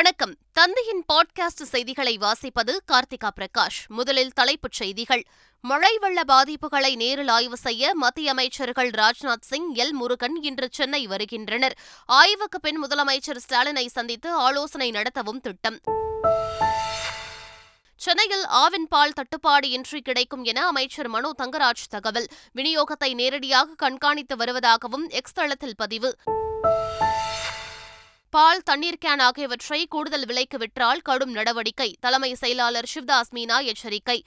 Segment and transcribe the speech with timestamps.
[0.00, 0.36] வணக்கம்.
[0.52, 3.86] தந்தையின் பாட்காஸ்ட் செய்திகளை வாசிப்பது கார்த்திகா பிரகாஷ்.
[3.86, 5.24] முதலில் தலைப்புச் செய்திகள்.
[5.60, 9.90] மழை வெள்ள பாதிப்புகளை நேரில் ஆய்வு செய்ய மத்திய அமைச்சர்கள் ராஜ்நாத் சிங் எல்.
[9.90, 11.78] முருகன் இன்று சென்னை வருகின்றனர்.
[12.06, 15.80] ஆய்வுக்கு பின் முதலமைச்சர் ஸ்டாலினை சந்தித்து ஆலோசனை நடத்தவும் திட்டம்.
[17.96, 22.26] சென்னையில் ஆவின் பால் தட்டுப்பாடு இன்றி கிடைக்கும் என அமைச்சர் மனோ தங்கராஜ் தகவல்.
[22.54, 26.16] விநியோகத்தை நேரடியாக கண்காணித்து வருவதாகவும் எக்ஸ் தளத்தில் பதிவு.
[28.30, 34.24] பால் தண்ணீர் கேன் ஆகியவற்றை கூடுதல் விலைக்கு விற்றால் கடும் நடவடிக்கை தலைமை செயலாளர் சிவ்தாஸ் மீனா எச்சரிக்கை.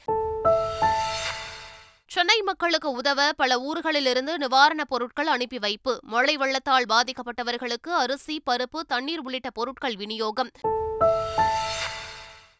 [2.07, 9.19] சென்னை மக்களுக்கு உதவ பல ஊர்களிலிருந்து நிவாரணப் பொருட்கள் அனுப்பி வைப்பு மழை வெள்ளத்தால் பாதிக்கப்பட்டவர்களுக்கு அரிசி பருப்பு தண்ணீர்
[9.19, 10.51] உள்ளிட்ட பொருட்கள் விநியோகம்.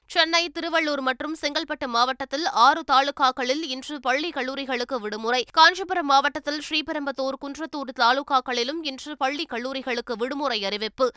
[0.05, 5.45] சென்னை திருவள்ளூர் மற்றும் செங்கல்பட்டு மாவட்டத்தில் ஆறு தாலுகாக்களில் இன்று பள்ளி கல்லூரிகளுக்கு விடுமுறை.
[5.51, 11.11] காஞ்சிபுரம் மாவட்டத்தில் ஸ்ரீபெரும்பத்தூர் குன்றத்தூர் தாலுகாக்களிலும் இன்று பள்ளி கல்லூரிகளுக்கு விடுமுறை அறிவிப்பு.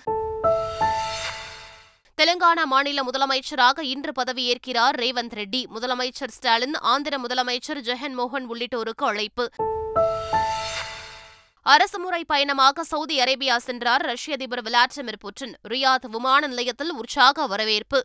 [2.22, 5.64] தெலுங்கானா மாநில முதலமைச்சராக இன்று பதவியேற்கிறார் ரேவந்த் ரெட்டி.
[5.74, 9.50] முதலமைச்சர் ஸ்டாலின் ஆந்திர முதலமைச்சர் ஜெகன்மோகன் உள்ளிட்டோருக்கு அழைப்பு.
[11.62, 15.54] அரசுமுறை பயணமாக சவுதி அரேபியா சென்றார் ரஷ்ய அதிபர் விளாடிமிர் புட்டின்.
[15.68, 18.04] ரியாத் விமான நிலையத்தில் உற்சாக வரவேற்பு.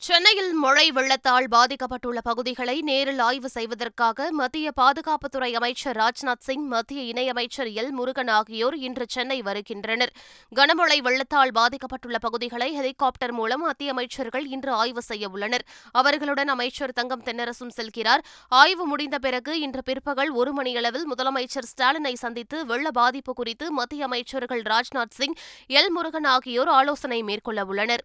[0.00, 7.70] சென்னையில் மழை வெள்ளத்தால் பாதிக்கப்பட்டுள்ள பகுதிகளை நேரில் ஆய்வு செய்வதற்காக மத்திய பாதுகாப்புத்துறை அமைச்சர் ராஜ்நாத் சிங் மத்திய இணையமைச்சர்
[7.74, 7.90] எல்.
[7.90, 10.12] முருகன் ஆகியோர் இன்று சென்னை வருகின்றனர்.
[10.56, 15.64] கனமழை வெள்ளத்தால் பாதிக்கப்பட்டுள்ள பகுதிகளை ஹெலிகாப்டர் மூலம் மத்திய அமைச்சர்கள் இன்று ஆய்வு செய்ய உள்ளனர்.
[15.92, 18.24] அவர்களுடன் அமைச்சர் தங்கம் தென்னரசும் செல்கிறார்.
[18.48, 24.62] ஆய்வு முடிந்த பிறகு இன்று பிற்பகல் ஒரு மணியளவில் முதலமைச்சர் ஸ்டாலினை சந்தித்து வெள்ள பாதிப்பு குறித்து மத்திய அமைச்சர்கள்
[24.62, 25.34] ராஜ்நாத் சிங்
[25.66, 25.88] எல்.
[25.88, 28.04] முருகன் ஆகியோர் ஆலோசனை மேற்கொள்ள உள்ளனர்.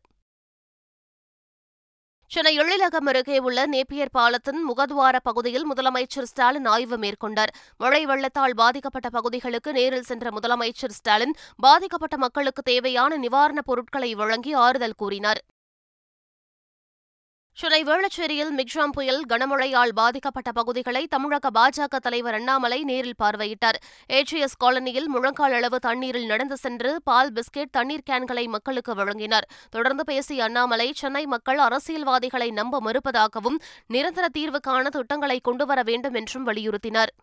[2.34, 7.52] சென்னை எழிலகம் அருகே உள்ள நேப்பியர் பாலத்தின் முகத்வார பகுதியில் முதலமைச்சர் ஸ்டாலின் ஆய்வு மேற்கொண்டார்.
[7.78, 14.98] மழை வெள்ளத்தால் பாதிக்கப்பட்ட பகுதிகளுக்கு நேரில் சென்ற முதலமைச்சர் ஸ்டாலின் பாதிக்கப்பட்ட மக்களுக்கு தேவையான நிவாரணப் பொருட்களை வழங்கி ஆறுதல்
[14.98, 15.42] கூறினார்.
[17.58, 23.78] சென்னை வேளச்சேரியில் மிக்ஜாம் புயல் கனமழையால் பாதிக்கப்பட்ட பகுதிகளை தமிழக பாஜக தலைவர் அண்ணாமலை நேரில் பார்வையிட்டார்.
[24.10, 29.48] ஏஜிஎஸ் காலனியில் முழங்கால் அளவு தண்ணீரில் நடந்து சென்று பால் பிஸ்கெட் தண்ணீர் கேன்களை மக்களுக்கு வழங்கினார்.
[29.70, 36.48] தொடர்ந்து பேசிய அண்ணாமலை சென்னை மக்கள் அரசியல்வாதிகளை நம்ப மறுப்பதாகவும் நிரந்தர தீர்வு காண திட்டங்களை கொண்டுவர வேண்டும் என்றும்
[36.48, 37.14] வலியுறுத்தினார்.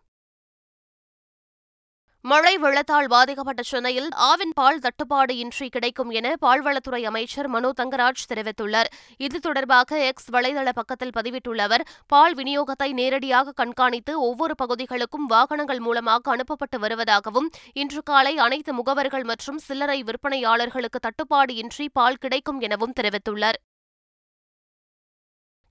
[2.29, 8.89] மழை வெள்ளத்தால் பாதிக்கப்பட்ட சென்னையில் ஆவின் பால் தட்டுப்பாடு இன்றி கிடைக்கும் என பால்வளத்துறை அமைச்சர் மனோ தங்கராஜ் தெரிவித்துள்ளார்.
[9.17, 16.31] இது தொடர்பாக எக்ஸ் வலைதள பக்கத்தில் பதிவிட்டுள்ள அவர் பால் விநியோகத்தை நேரடியாக கண்காணித்து ஒவ்வொரு பகுதிகளுக்கும் வாகனங்கள் மூலமாக
[16.35, 23.59] அனுப்பப்பட்டு வருவதாகவும் இன்று காலை அனைத்து முகவர்கள் மற்றும் சில்லறை விற்பனையாளர்களுக்கு தட்டுப்பாடு இன்றி பால் கிடைக்கும் எனவும் தெரிவித்துள்ளார்.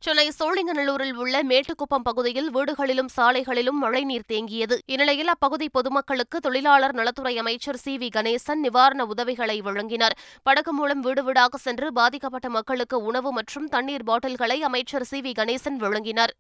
[0.03, 4.79] சென்னை சோழிங்கநல்லூரில் உள்ள மேட்டுக்குப்பம் பகுதியில் வீடுகளிலும் சாலைகளிலும் மழைநீர் தேங்கியது.
[4.87, 7.99] இந்நிலையில் அப்பகுதி பொதுமக்களுக்கு தொழிலாளர் நலத்துறை அமைச்சர் சி.
[7.99, 8.09] வி.
[8.17, 10.17] கணேசன் நிவாரண உதவிகளை வழங்கினார்.
[10.43, 15.21] படகு மூலம் வீடு வீடாக சென்று பாதிக்கப்பட்ட மக்களுக்கு உணவு மற்றும் தண்ணீர் பாட்டில்களை அமைச்சர் சி.
[15.21, 15.33] வி.
[15.39, 16.35] கணேசன் வழங்கினார்.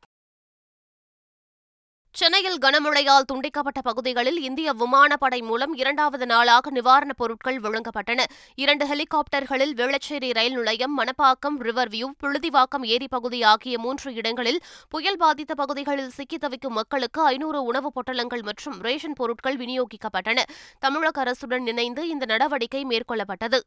[2.12, 8.24] சென்னையில் கனமழையால் துண்டிக்கப்பட்ட பகுதிகளில் இந்திய விமானப்படை மூலம் இரண்டாவது நாளாக நிவாரணப் பொருட்கள் வழங்கப்பட்டன.
[8.54, 15.16] இரண்டு ஹெலிகாப்டர்களில் வேளச்சேரி ரயில் நிலையம் மணப்பாக்கம் ரிவர் வியூ புழுதிவாக்கம் ஏரி பகுதி ஆகிய மூன்று இடங்களில் புயல்
[15.16, 20.38] பாதித்த பகுதிகளில் சிக்கி தவிக்கும் மக்களுக்கு ஐநூறு உணவுப் பொட்டலங்கள் மற்றும் ரேஷன் பொருட்கள் விநியோகிக்கப்பட்டன.
[20.78, 23.60] தமிழக அரசுடன் இணைந்து இந்த நடவடிக்கை மேற்கொள்ளப்பட்டது.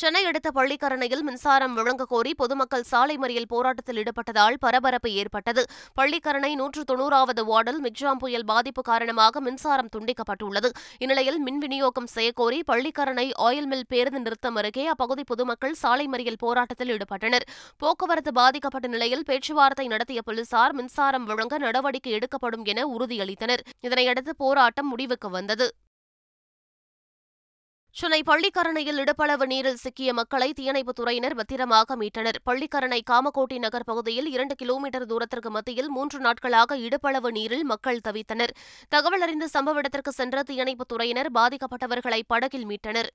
[0.00, 5.62] சென்னை அடுத்த பள்ளிக்கரணையில் மின்சாரம் வழங்க கோரி பொதுமக்கள் சாலை மறியல் போராட்டத்தில் ஈடுபட்டதால் பரபரப்பு ஏற்பட்டது.
[5.98, 10.70] பள்ளிக்கரணை நூற்று தொன்னூறாவது வார்டில் மிக்ஜாம் புயல் பாதிப்பு காரணமாக மின்சாரம் துண்டிக்கப்பட்டுள்ளது.
[10.98, 16.92] இந்நிலையில் மின் விநியோகம் செய்யக்கோரி பள்ளிக்கரணை ஆயில் மில் பேருந்து நிறுத்தம் அருகே அப்பகுதி பொதுமக்கள் சாலை மறியல் போராட்டத்தில்
[16.96, 17.46] ஈடுபட்டனர்.
[17.78, 23.64] போக்குவரத்து பாதிக்கப்பட்ட நிலையில் பேச்சுவார்த்தை நடத்திய போலீசார் மின்சாரம் வழங்க நடவடிக்கை எடுக்கப்படும் என உறுதியளித்தனர்.
[23.88, 25.68] இதனையடுத்து போராட்டம் முடிவுக்கு வந்தது.
[27.96, 32.38] சென்னை பள்ளிக்கரணையில் இடுப்பளவு நீரில் சிக்கிய மக்களை தீயணைப்புத் துறையினர் பத்திரமாக மீட்டனர்.
[32.50, 38.54] பள்ளிக்கரணை காமகோட்டி நகர் பகுதியில் இரண்டு கிலோமீட்டர் தூரத்திற்கு மத்தியில் மூன்று நாட்களாக இடுப்பளவு நீரில் மக்கள் தவித்தனர்.
[38.88, 43.10] தகவல் அறிந்து சம்பவ இடத்திற்கு சென்ற தீயணைப்புத் துறையினர் பாதிக்கப்பட்டவர்களை படகில் மீட்டனர்.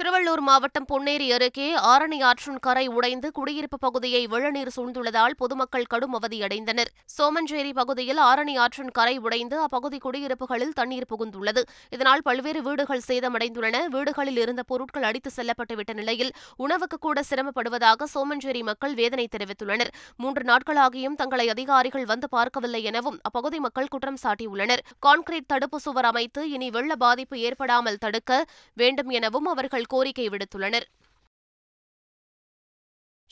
[0.00, 6.90] திருவள்ளூர் மாவட்டம் பொன்னேரி அருகே ஆரணி ஆற்றின் கரை உடைந்து குடியிருப்பு பகுதியை வெள்ளநீர் சூழ்ந்துள்ளதால் பொதுமக்கள் கடும் அவதியடைந்தனர்.
[7.16, 11.64] சோமஞ்சேரி பகுதியில் ஆரணி ஆற்றின் கரை உடைந்து அப்பகுதி குடியிருப்புகளில் தண்ணீர் புகுந்துள்ளது.
[11.96, 13.82] இதனால் பல்வேறு வீடுகள் சேதமடைந்துள்ளன.
[13.96, 16.32] வீடுகளில் இருந்த பொருட்கள் அடித்து செல்லப்பட்டுவிட்ட நிலையில்
[16.66, 19.92] உணவுக்கு கூட சிரமப்படுவதாக சோமஞ்சேரி மக்கள் வேதனை தெரிவித்துள்ளனர்.
[20.16, 24.84] மூன்று நாட்களாகியும் தங்களை அதிகாரிகள் வந்து பார்க்கவில்லை எனவும் அப்பகுதி மக்கள் குற்றம் சாட்டியுள்ளனர்.
[25.08, 28.42] கான்கிரீட் தடுப்பு சுவர் அமைத்து இனி வெள்ள பாதிப்பு ஏற்படாமல் தடுக்க
[28.76, 30.88] வேண்டும் எனவும் அவர்கள் கோரிக்கை விடுத்துள்ளனர்.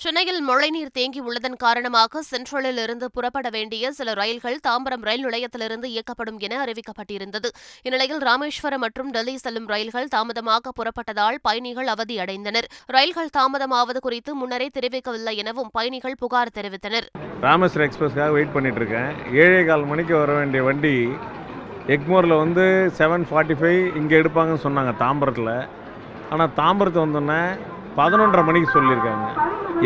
[0.00, 6.58] சென்னையில் மழைநீர் தேங்கியுள்ளதன் காரணமாக சென்ட்ரலில் இருந்து புறப்பட வேண்டிய சில ரயில்கள் தாம்பரம் ரயில் நிலையத்திலிருந்து இயக்கப்படும் என
[6.64, 7.48] அறிவிக்கப்பட்டிருந்தது.
[7.86, 12.68] இந்நிலையில் ராமேஸ்வரம் மற்றும் டெல்லி செல்லும் ரயில்கள் தாமதமாக புறப்பட்டதால் பயணிகள் அவதியடைந்தனர்.
[12.96, 17.08] ரயில்கள் தாமதமாவது குறித்து முன்னரே தெரிவிக்கவில்லை எனவும் பயணிகள் புகார் தெரிவித்தனர்.
[17.46, 19.10] ராமேஸ்வரம் எக்ஸ்பிரஸ்க்காக வெயிட் பண்ணிட்டு இருக்கேன்
[19.42, 20.94] ஏழே கால் மணிக்கு வர வேண்டிய வண்டி
[21.96, 22.66] எக்மோரில் வந்து
[23.00, 25.52] செவன் ஃபார்ட்டி ஃபைவ் இங்கே எடுப்பாங்கன்னு சொன்னாங்க தாம்பரத்தில்.
[26.32, 27.40] ஆனால் தாம்பரத்து வந்தோன்னே
[28.00, 29.26] பதினொன்றரை மணிக்கு சொல்லியிருக்காங்க.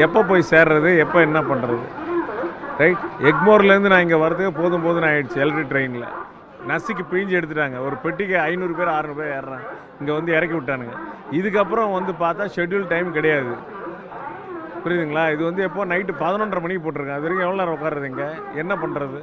[0.04, 0.90] எப்போ போய் சேர்றது?
[1.04, 1.84] எப்போ என்ன பண்ணுறது
[2.80, 6.06] ரைட் எக்மோர்லேருந்து நான் இங்கே வரதுக்கு போதும் போதும் ஆயிடுச்சு எலக்ட்ரிக் ட்ரெயினில்
[6.70, 7.78] நசுக்கு பிழிஞ்சு எடுத்துட்டாங்க.
[7.86, 9.68] ஒரு பெட்டிக்கு ஐநூறு பேர் ஆறுநூறு பேர் ஏறுறாங்க.
[10.00, 10.96] இங்கே வந்து இறக்கி விட்டானுங்க.
[11.38, 13.52] இதுக்கப்புறம் வந்து பார்த்தா ஷெட்யூல் டைம் கிடையாது.
[14.84, 15.24] புரியுதுங்களா?
[15.34, 15.84] இது வந்து எப்போ?
[15.92, 17.18] நைட்டு பதினொன்றரை மணிக்கு போட்டிருக்காங்க.
[17.20, 18.28] அது வரைக்கும் எவ்வளோ நேரம் உட்காருது இங்கே?
[18.62, 19.20] என்ன பண்ணுறது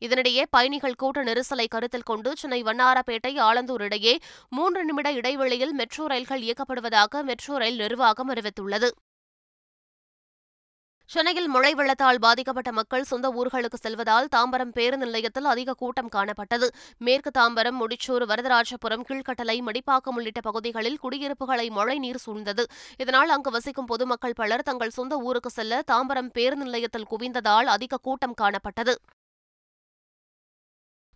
[0.00, 4.18] இதனிடையே பயணிகள் கூட்ட நெரிசலை கருத்தில் கொண்டு சென்னை வண்ணாரப்பேட்டை ஆலந்தூர் இடையே
[4.48, 8.90] மூன்று நிமிட இடைவெளியில் மெட்ரோ ரயில்கள் இயக்கப்படுவதாக மெட்ரோ ரயில் நிர்வாகம் அறிவித்துள்ளது.
[11.06, 16.68] சென்னையில் மழை வெள்ளத்தால் பாதிக்கப்பட்ட மக்கள் சொந்த ஊர்களுக்கு செல்வதால் தாம்பரம் பேருந்து நிலையத்தில் அதிக கூட்டம் காணப்பட்டது.
[16.98, 22.64] மேற்கு தாம்பரம் முடிச்சூர் வரதராஜபுரம் கீழ்கட்டளை மடிப்பாக்கம் உள்ளிட்ட பகுதிகளில் குடியிருப்புகளை மழை நீர் சூழ்ந்தது.
[22.96, 28.34] இதனால் அங்கு வசிக்கும் பொதுமக்கள் பலர் தங்கள் சொந்த ஊருக்கு செல்ல தாம்பரம் பேருந்து நிலையத்தில் குவிந்ததால் அதிக கூட்டம்
[28.40, 28.96] காணப்பட்டது.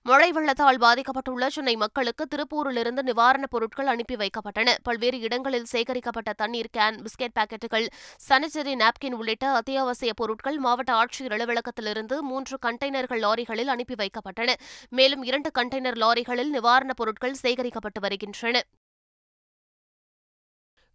[0.09, 4.75] மழை வெள்ளத்தால் பாதிக்கப்பட்டுள்ள சென்னை மக்களுக்கு திருப்பூரிலிருந்து நிவாரணப் பொருட்கள் அனுப்பி வைக்கப்பட்டன.
[4.83, 7.87] பல்வேறு இடங்களில் சேகரிக்கப்பட்ட தண்ணீர் கேன் பிஸ்கெட் பாக்கெட்டுகள்
[8.29, 14.55] சானிட்டரி நாப்கின் உள்ளிட்ட அத்தியாவசிய பொருட்கள் மாவட்ட ஆட்சியர் அலுவலகத்திலிருந்து மூன்று கண்டெய்னர்கள் லாரிகளில் அனுப்பி வைக்கப்பட்டன.
[14.91, 18.63] மேலும் இரண்டு கண்டெய்னர் லாரிகளில் நிவாரணப் பொருட்கள் சேகரிக்கப்பட்டு வருகின்றன.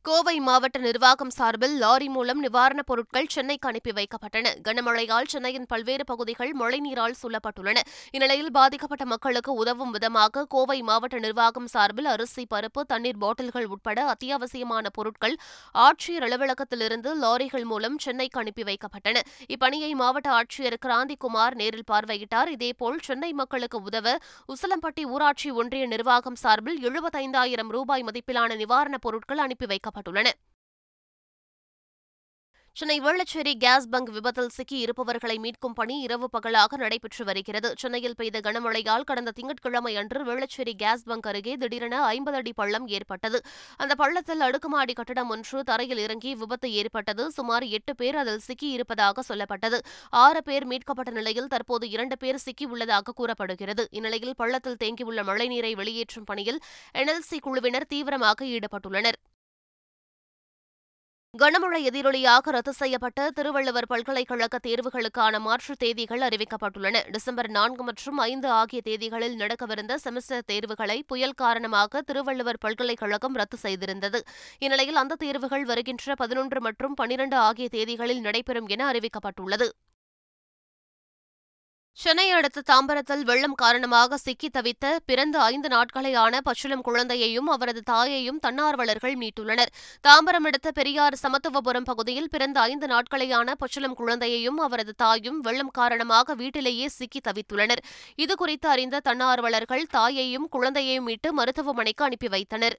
[0.04, 4.48] கோவை மாவட்ட நிர்வாகம் சார்பில் லாரி மூலம் நிவாரணப் பொருட்கள் சென்னைக்கு அனுப்பி வைக்கப்பட்டன.
[4.64, 7.78] கனமழையால் சென்னையின் பல்வேறு பகுதிகள் மழைநீரால் சூழப்பட்டுள்ளன.
[8.12, 14.86] இந்நிலையில் பாதிக்கப்பட்ட மக்களுக்கு உதவும் விதமாக கோவை மாவட்ட நிர்வாகம் சார்பில் அரிசி பருப்பு தண்ணீர் பாட்டில்கள் உட்பட அத்தியாவசியமான
[14.94, 15.38] பொருட்கள்
[15.74, 19.20] ஆட்சியர் அலுவலகத்திலிருந்து லாரிகள் மூலம் சென்னைக்கு அனுப்பி வைக்கப்பட்டன.
[19.50, 22.48] இப்பணியை மாவட்ட ஆட்சியர் கிராந்திகுமார் நேரில் பார்வையிட்டார்.
[22.48, 24.18] இதேபோல் சென்னை மக்களுக்கு உதவ
[24.48, 29.92] உசிலம்பட்டி ஊராட்சி ஒன்றிய நிர்வாகம் சார்பில் எழுபத்தைந்தாயிரம் ரூபாய் மதிப்பிலான நிவாரணப் பொருட்கள் அனுப்பி வைக்கப்பட்டன.
[29.94, 30.32] வைக்கப்பட்டுள்ளன
[32.78, 37.70] சென்னை வேளச்சேரி கேஸ் பங்க் விபத்தில் சிக்கி இருப்பவர்களை மீட்கும் பணி இரவு பகலாக நடைபெற்று வருகிறது.
[37.82, 43.40] சென்னையில் பெய்த கனமழையால் கடந்த திங்கட்கிழமை அன்று வேளச்சேரி கேஸ் பங்க் அருகே திடீரென ஐம்பது அடி பள்ளம் ஏற்பட்டது.
[43.78, 47.26] அந்த பள்ளத்தில் அடுக்குமாடி கட்டடம் ஒன்று தரையில் இறங்கி விபத்து ஏற்பட்டது.
[47.32, 49.80] சுமார் எட்டு பேர் அதில் சிக்கி இருப்பதாக சொல்லப்பட்டது.
[50.24, 53.86] ஆறு பேர் மீட்கப்பட்ட நிலையில் தற்போது இரண்டு பேர் சிக்கியுள்ளதாக கூறப்படுகிறது.
[53.92, 56.60] இந்நிலையில் பள்ளத்தில் தேங்கியுள்ள மழைநீரை வெளியேற்றும் பணியில்
[56.96, 59.20] என்எல்சி குழுவினர் தீவிரமாக ஈடுபட்டுள்ளனர்.
[61.40, 67.10] கனமழை எதிரொலியாக ரத்து செய்யப்பட்ட திருவள்ளுவர் பல்கலைக்கழக தேர்வுகளுக்கான மாற்றுத் தேதிகள் அறிவிக்கப்பட்டுள்ளன.
[67.12, 74.22] டிசம்பர் நான்கு மற்றும் ஐந்து ஆகிய தேதிகளில் நடக்கவிருந்த செமஸ்டர் தேர்வுகளை புயல் காரணமாக திருவள்ளுவர் பல்கலைக்கழகம் ரத்து செய்திருந்தது.
[74.60, 79.70] இந்நிலையில் அந்த தேர்வுகள் வருகின்ற பதினொன்று மற்றும் பனிரண்டு ஆகிய தேதிகளில் நடைபெறும் என அறிவிக்கப்பட்டுள்ளது.
[81.96, 89.16] சென்னை அடுத்த தாம்பரத்தில் வெள்ளம் காரணமாக சிக்கி தவித்த பிறந்த ஐந்து நாட்களேயான பச்சிளம் குழந்தையையும் அவரது தாயையும் தன்னார்வலர்கள்
[89.16, 89.72] மீட்டுள்ளனர்.
[90.08, 96.88] தாம்பரம் அடுத்த பெரியார் சமத்துவபுரம் பகுதியில் பிறந்த ஐந்து நாட்களேயான பச்சிளம் குழந்தையையும் அவரது தாயும் வெள்ளம் காரணமாக வீட்டிலேயே
[96.88, 97.84] சிக்கி தவித்துள்ளனர்.
[98.18, 102.78] இதுகுறித்து அறிந்த தன்னார்வலர்கள் தாயையும் குழந்தையையும் மீட்டு மருத்துவமனைக்கு அனுப்பி வைத்தனர்.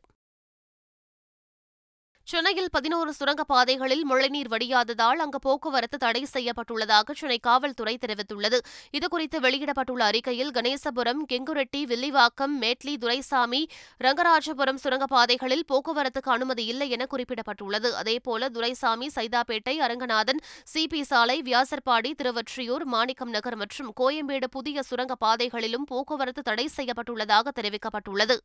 [2.26, 8.58] சென்னையில் பதினோரு சுரங்கப்பாதைகளில் மழைநீர் வடியாததால் அங்கு போக்குவரத்து தடை செய்யப்பட்டுள்ளதாக சென்னை காவல்துறை தெரிவித்துள்ளது.
[8.92, 13.68] இதுகுறித்து வெளியிடப்பட்டுள்ள அறிக்கையில் கணேசபுரம் கெங்குரெட்டி வில்லிவாக்கம் மேட்லி துரைசாமி
[14.04, 17.90] ரங்கராஜபுரம் சுரங்கப்பாதைகளில் போக்குவரத்துக்கு அனுமதி இல்லை என குறிப்பிடப்பட்டுள்ளது.
[17.92, 20.42] அதேபோல துரைசாமி சைதாப்பேட்டை அரங்கநாதன்
[20.74, 28.38] சிபி சாலை வியாசர்பாடி திருவொற்றியூர் மாணிக்கம் நகர் மற்றும் கோயம்பேடு புதிய சுரங்கப்பாதைகளிலும் போக்குவரத்து தடை செய்யப்பட்டுள்ளதாக தெரிவிக்கப்பட்டுள்ளது.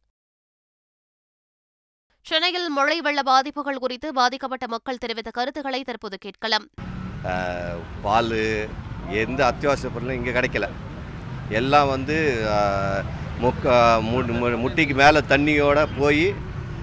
[2.22, 6.68] சென்னையில் மழை வெள்ள பாதிப்புகள் குறித்து பாதிக்கப்பட்ட மக்கள் தெரிவித்த கருத்துக்களை தற்போது கேட்கலாம்.
[8.02, 8.70] பால்
[9.10, 10.70] எந்த அத்தியாவசிய பொருளும் இங்கே கிடைக்கல.
[11.50, 12.46] எல்லாம் வந்து
[13.42, 13.68] முக்க
[14.04, 16.34] மு- முட்டிக்கு மேலே தண்ணியோட போய்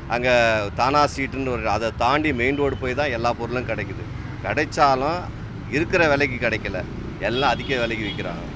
[0.08, 4.04] அங்கே தானா சீட்டுன்னு ஒரு அதை தாண்டி மெயின் ரோடு போய் தான் எல்லா பொருளும் கிடைக்குது.
[4.42, 5.20] கிடைச்சாலும்
[5.70, 6.84] இருக்கிற விலைக்கு கிடைக்கல.
[7.20, 8.55] எல்லாம் அதிக விலைக்கு விற்கிறாங்க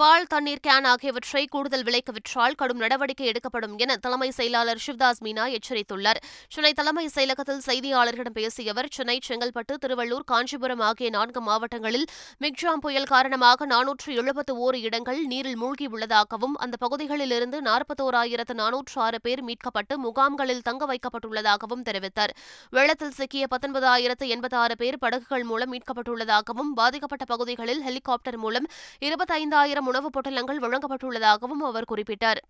[0.00, 5.44] பால் தண்ணீர் கேன் ஆகியவற்றை கூடுதல் விலைக்கு விற்றால் கடும் நடவடிக்கை எடுக்கப்படும் என தலைமை செயலாளர் சிவ்தாஸ் மீனா
[5.56, 6.18] எச்சரித்துள்ளார்.
[6.54, 12.04] சென்னை தலைமை செயலகத்தில் செய்தியாளர்களிடம் பேசிய அவர் சென்னை செங்கல்பட்டு திருவள்ளூர் காஞ்சிபுரம் ஆகிய நான்கு மாவட்டங்களில்
[12.44, 19.44] மிக்ஜாம் புயல் காரணமாக நானூற்று எழுபத்து ஓரு இடங்கள் நீரில் மூழ்கியுள்ளதாகவும் அந்த பகுதிகளிலிருந்து நாற்பத்தோராயிரத்து நானூற்று ஆறு பேர்
[19.48, 22.34] மீட்கப்பட்டு முகாம்களில் தங்க வைக்கப்பட்டுள்ளதாகவும் தெரிவித்தார்.
[22.70, 28.68] வெள்ளத்தில் சிக்கிய பத்தொன்பதாயிரத்து எண்பத்தாறு பேர் படகுகள் மூலம் மீட்கப்பட்டுள்ளதாகவும் பாதிக்கப்பட்ட பகுதிகளில் ஹெலிகாப்டர் மூலம்
[29.08, 32.40] இருபத்தைந்தாயிரம் உணவுப் பொட்டலங்கள் வழங்கப்பட்டுள்ளதாகவும் அவர் குறிப்பிட்டார்.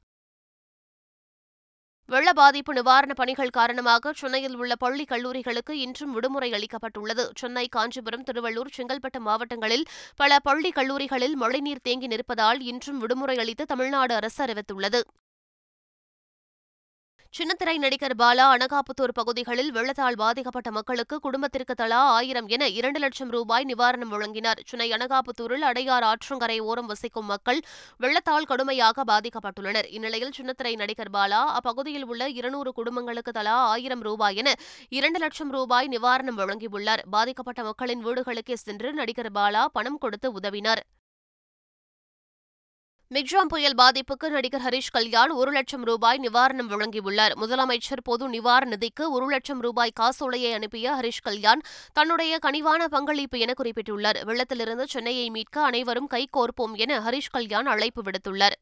[2.09, 7.25] வெள்ள பாதிப்பு நிவாரணப் பணிகள் காரணமாக சென்னையில் உள்ள பள்ளி கல்லூரிகளுக்கு இன்றும் விடுமுறை அளிக்கப்பட்டுள்ளது.
[7.35, 9.85] சென்னை காஞ்சிபுரம் திருவள்ளூர் செங்கல்பட்டு மாவட்டங்களில்
[10.16, 15.00] பல பள்ளி கல்லூரிகளில் மழைநீர் தேங்கி நிற்பதால் இன்றும் விடுமுறை அளித்து தமிழ்நாடு அரசு அறிவித்துள்ளது.
[17.37, 23.66] சின்னத்திரை நடிகர் பாலா அனகாபுத்தூர் பகுதிகளில் வெள்ளத்தால் பாதிக்கப்பட்ட மக்களுக்கு குடும்பத்திற்கு தலா ஆயிரம் என இரண்டு லட்சம் ரூபாய்
[23.71, 24.61] நிவாரணம் வழங்கினார்.
[24.69, 27.61] சென்னை அனகாபுத்தூரில் அடையார் ஆற்றங்கரை ஓரம் வசிக்கும் மக்கள்
[28.05, 29.90] வெள்ளத்தால் கடுமையாக பாதிக்கப்பட்டுள்ளனர்.
[29.97, 34.55] இந்நிலையில் சின்னத்திரை நடிகர் பாலா அப்பகுதியில் உள்ள இருநூறு குடும்பங்களுக்கு தலா ஆயிரம் ரூபாய் என
[34.88, 37.05] இரண்டு லட்சம் ரூபாய் நிவாரணம் வழங்கியுள்ளார்.
[37.16, 40.85] பாதிக்கப்பட்ட மக்களின் வீடுகளுக்கே சென்று நடிகர் பாலா பணம் கொடுத்து உதவினார்.
[43.14, 47.34] மிக்ஜாம் புயல் பாதிப்புக்கு நடிகர் ஹரிஷ் கல்யாண் ஒரு லட்சம் ரூபாய் நிவாரணம் வழங்கியுள்ளார்.
[47.40, 51.60] முதலமைச்சர் பொது நிவாரண நிதிக்கு ஒரு லட்சம் ரூபாய் காசோலையை அனுப்பிய ஹரிஷ் கல்யாண்
[51.92, 54.18] தன்னுடைய கனிவான பங்களிப்பு என குறிப்பிட்டுள்ளார்.
[54.25, 58.56] வெள்ளத்திலிருந்து சென்னையை மீட்க அனைவரும் கைகோர்ப்போம் என ஹரிஷ் கல்யாண் அழைப்பு விடுத்துள்ளார்.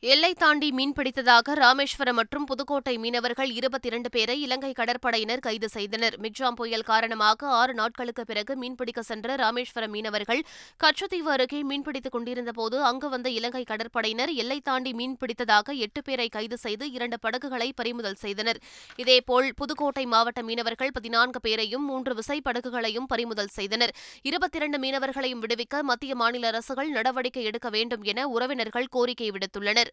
[0.00, 6.14] எல்லை தாண்டி மீன்பிடித்ததாக ராமேஸ்வரம் மற்றும் புதுக்கோட்டை மீனவர்கள் இருபத்தி இரண்டு பேரை இலங்கை கடற்படையினர் கைது செய்தனர்.
[6.20, 10.42] மிக்ஜாம் புயல் காரணமாக ஆறு நாட்களுக்கு பிறகு மீன்பிடிக்க சென்ற ராமேஸ்வரம் மீனவர்கள்
[10.76, 16.92] கச்சத்தீவு அருகே மீன்பிடித்துக் கொண்டிருந்தபோது அங்கு வந்த இலங்கை கடற்படையினர் எல்லை தாண்டி மீன்பிடித்ததாக எட்டு பேரை கைது செய்து
[16.92, 18.60] இரண்டு படகுகளை பறிமுதல் செய்தனர்.
[18.96, 23.94] இதேபோல் புதுக்கோட்டை மாவட்ட மீனவர்கள் பதினான்கு பேரையும் மூன்று விசைப்படகுகளையும் பறிமுதல் செய்தனர்.
[24.22, 29.87] இருபத்தி இரண்டு மீனவர்களையும் விடுவிக்க மத்திய மாநில அரசுகள் நடவடிக்கை எடுக்க வேண்டும் என உறவினர்கள் கோரிக்கை விடுத்துள்ளனர்.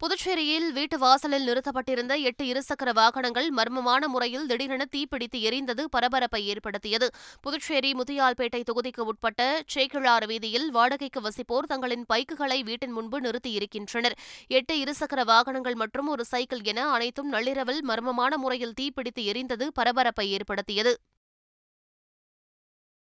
[0.00, 7.08] புதுச்சேரியில் வீட்டு வாசலில் நிறுத்தப்பட்டிருந்த எட்டு இருசக்கர வாகனங்கள் மர்மமான முறையில் திடீரென தீப்பிடித்து எரிந்தது பரபரப்பை ஏற்படுத்தியது.
[7.40, 14.18] புதுச்சேரி முதியால்பேட்டை தொகுதிக்கு உட்பட்ட சேக்கிழாறு வீதியில் வாடகைக்கு வசிப்போர் தங்களின் பைக்குகளை வீட்டின் முன்பு நிறுத்தியிருக்கின்றனர்.
[14.48, 20.94] எட்டு இருசக்கர வாகனங்கள் மற்றும் ஒரு சைக்கிள் என அனைத்தும் நள்ளிரவில் மர்மமான முறையில் தீப்பிடித்து எரிந்தது பரபரப்பை ஏற்படுத்தியது.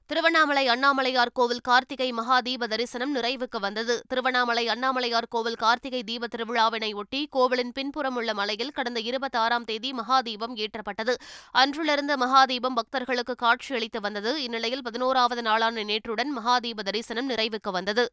[0.10, 4.02] திருவண்ணாமலை அண்ணாமலையார் கோவில் கார்த்திகை மகா தீப தரிசனம் நிறைவுக்கு வந்தது.
[4.08, 10.56] திருவண்ணாமலை அண்ணாமலையார் கோவில் கார்த்திகை தீப திருவிழாவினை ஒட்டி கோவிலின் பின்புறம் உள்ள மலையில் கடந்த இருபத்தாறாம் தேதி மகாதீபம்
[10.56, 11.16] ஏற்றப்பட்டது.
[11.52, 14.44] அன்றிலிருந்து மகாதீபம் பக்தர்களுக்கு காட்சியளித்து வந்தது.
[14.44, 18.06] இந்நிலையில் பதினோராவது நாளான நேற்றுடன் மகாதீப தரிசனம் நிறைவுக்கு வந்தது.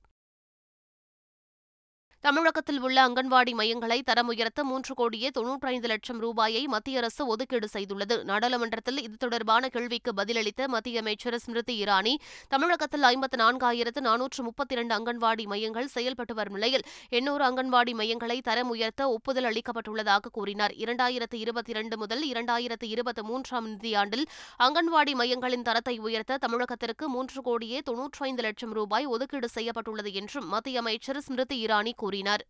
[2.25, 8.16] தமிழகத்தில் உள்ள அங்கன்வாடி மையங்களை தரம் உயர்த்த மூன்று கோடியே தொன்னூற்றைந்து லட்சம் ரூபாயை மத்திய அரசு ஒதுக்கீடு செய்துள்ளது.
[8.31, 12.14] நாடாளுமன்றத்தில் இது தொடர்பான கேள்விக்கு பதிலளித்த மத்திய அமைச்சர் ஸ்மிருதி இரானி
[12.54, 16.85] தமிழகத்தில் ஐம்பத்து நான்காயிரத்து நானூற்று முப்பத்தி இரண்டு அங்கன்வாடி மையங்கள் செயல்பட்டு வரும் நிலையில்
[17.19, 20.75] எண்ணூறு அங்கன்வாடி மையங்களை தரம் உயர்த்த ஒப்புதல் அளிக்கப்பட்டுள்ளதாக கூறினார்.
[20.85, 24.26] இரண்டாயிரத்து இருபத்தி இரண்டு முதல் இரண்டாயிரத்து இருபத்தி மூன்றாம் நிதியாண்டில்
[24.69, 31.23] அங்கன்வாடி மையங்களின் தரத்தை உயர்த்த தமிழகத்திற்கு மூன்று கோடியே தொன்னூற்றைந்து லட்சம் ரூபாய் ஒதுக்கீடு செய்யப்பட்டுள்ளது என்றும் மத்திய அமைச்சர்
[31.28, 32.12] ஸ்மிருதி இரானி கூறினார்.
[32.14, 32.42] கூறினார்.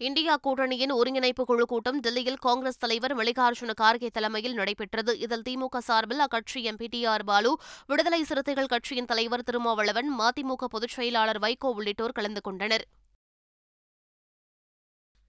[0.00, 5.12] இந்தியா கூட்டணியின் ஒருங்கிணைப்பு குழு கூட்டம் டெல்லியில் காங்கிரஸ் தலைவர் மல்லிகார்ஜுன கார்கே தலைமையில் நடைபெற்றது.
[5.18, 7.00] இதில் திமுக சார்பில் அக்கட்சி எம்பி டி.
[7.04, 7.24] ஆர்.
[7.24, 7.52] பாலு
[7.86, 12.86] விடுதலை சிறுத்தைகள் கட்சியின் தலைவர் திருமாவளவன் மதிமுக பொதுச் செயலாளர் வைகோ உள்ளிட்டோர் கலந்து கொண்டனர்.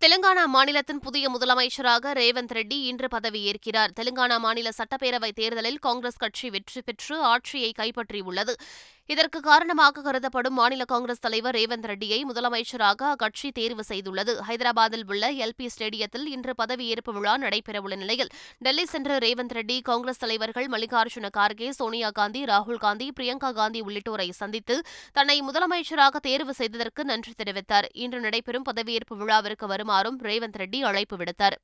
[0.02, 3.92] தெலுங்கானா மாநிலத்தின் புதிய முதலமைச்சராக ரேவந்த் ரெட்டி இன்று பதவியேற்கிறார்.
[4.00, 8.54] தெலுங்கானா மாநில சட்டப்பேரவைத் தேர்தலில் காங்கிரஸ் கட்சி வெற்றி பெற்று ஆட்சியை கைப்பற்றியுள்ளது.
[9.06, 14.34] இதற்கு காரணமாக கருதப்படும் மாநில காங்கிரஸ் தலைவர் ரேவந்த் ரெட்டியை முதலமைச்சராக அக்கட்சி தேர்வு செய்துள்ளது.
[14.48, 20.68] ஹைதராபாத்தில் உள்ள எல்பி ஸ்டேடியத்தில் இன்று பதவியேற்பு விழா நடைபெறவுள்ள நிலையில் டெல்லி சென்ற ரேவந்த் ரெட்டி காங்கிரஸ் தலைவர்கள்
[20.68, 24.78] மல்லிகார்ஜுன கார்கே சோனியா காந்தி ராகுல் காந்தி பிரியங்கா காந்தி உள்ளிட்டோரை சந்தித்து
[25.14, 27.90] தன்னை முதலமைச்சராக தேர்வு செய்ததற்கு நன்றி தெரிவித்தார்.
[28.06, 31.58] இன்று நடைபெறும் பதவியேற்பு விழாவிற்கு வரும் வருமாறும் ரேவந்த் ரெட்டி அழைப்பு விடுத்தார்.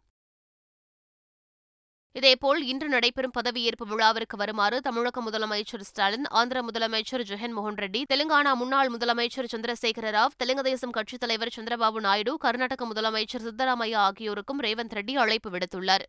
[2.15, 8.91] இதேபோல் இன்று நடைபெறும் பதவியேற்பு விழாவிற்கு வருமாறு தமிழக முதலமைச்சர் ஸ்டாலின் ஆந்திர முதலமைச்சர் ஜெகன்மோகன் ரெட்டி தெலுங்கானா முன்னாள்
[8.93, 15.15] முதலமைச்சர் சந்திரசேகர ராவ் தெலுங்கு தேசம் கட்சித் தலைவர் சந்திரபாபு நாயுடு கர்நாடக முதலமைச்சர் சித்தராமையா ஆகியோருக்கும் ரேவந்த் ரெட்டி
[15.23, 16.05] அழைப்பு விடுத்துள்ளார்.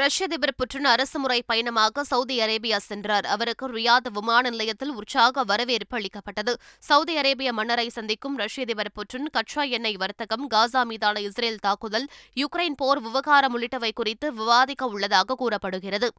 [0.00, 3.26] ரஷ்ய அதிபர் புட்டின் அரசுமுறை பயணமாக சவுதி அரேபியா சென்றார்.
[3.26, 6.52] அவருக்கு ரியாத் விமான நிலையத்தில் உற்சாக வரவேற்பு அளிக்கப்பட்டது.
[6.78, 12.76] சவுதி அரேபிய மன்னரை சந்திக்கும் ரஷ்ய அதிபர் புட்டின் கச்சா எண்ணெய் வர்த்தகம் காசா மீதான இஸ்ரேல் தாக்குதல் யுக்ரைன்
[12.76, 16.10] போர் விவகாரம் உள்ளிட்டவை குறித்து விவாதிக்க உள்ளதாக கூறப்படுகிறது.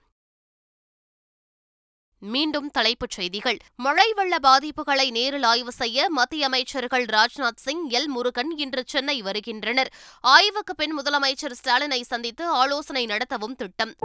[2.19, 3.57] மீண்டும் தலைப்புச் செய்திகள்.
[3.75, 8.05] மழை வெள்ள பாதிப்புகளை நேரில் ஆய்வு செய்ய மத்திய அமைச்சர்கள் ராஜ்நாத் சிங் எல்.
[8.05, 9.93] முருகன் இன்று சென்னை வருகின்றனர்.
[10.21, 13.95] ஆய்வுக்கு பின் முதலமைச்சர் ஸ்டாலினை சந்தித்து ஆலோசனை நடத்தவும் திட்டம்.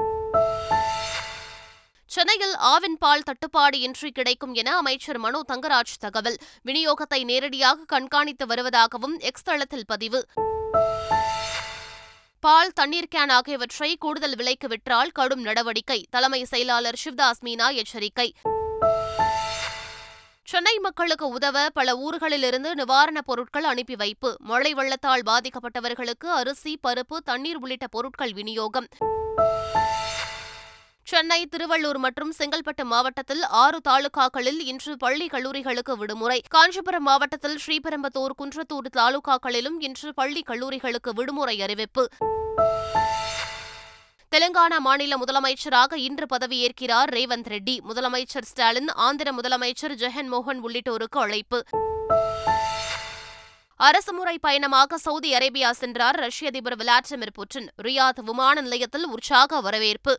[2.07, 6.37] சென்னையில் ஆவின் பால் தட்டுப்பாடு இன்றி கிடைக்கும் என அமைச்சர் மனோ தங்கராஜ் தகவல்.
[6.65, 10.27] விநியோகத்தை நேரடியாக கண்காணித்து வருவதாகவும் எக்ஸ் தளத்தில் பதிவு.
[12.41, 18.35] பால் தண்ணீர் கேன் ஆகியவற்றை கூடுதல் விலைக்கு விற்றால் கடும் நடவடிக்கை தலைமை செயலாளர் சிவ்தாஸ் மீனா எச்சரிக்கை.
[20.45, 27.57] சென்னை மக்களுக்கு உதவ பல ஊர்களிலிருந்து நிவாரணப் பொருட்கள் அனுப்பி வைப்பு மழை வெள்ளத்தால் பாதிக்கப்பட்டவர்களுக்கு அரிசி பருப்பு தண்ணீர்
[27.57, 28.89] உள்ளிட்ட பொருட்கள் விநியோகம்.
[31.11, 36.43] சென்னை திருவள்ளூர் மற்றும் செங்கல்பட்டு மாவட்டத்தில் ஆறு தாலுகாக்களில் இன்று பள்ளி கல்லூரிகளுக்கு விடுமுறை.
[36.49, 42.09] காஞ்சிபுரம் மாவட்டத்தில் ஸ்ரீபெரும்பத்தூர் குன்றத்தூர் தாலுகாக்களிலும் இன்று பள்ளி கல்லூரிகளுக்கு விடுமுறை அறிவிப்பு.
[44.37, 47.79] தெலுங்கானா மாநில முதலமைச்சராக இன்று பதவியேற்கிறார் ரேவந்த் ரெட்டி.
[47.89, 51.65] முதலமைச்சர் ஸ்டாலின் ஆந்திர முதலமைச்சர் ஜெகன் மோகன் உள்ளிட்டோருக்கு அழைப்பு.
[53.77, 57.69] அரசுமுறை பயணமாக சவுதி அரேபியா சென்றார் ரஷ்ய அதிபர் விளாடிமிர் புட்டின்.
[57.83, 60.19] ரியாத் விமான நிலையத்தில் உற்சாக வரவேற்பு.